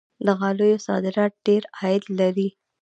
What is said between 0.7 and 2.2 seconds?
صادرات ډیر عاید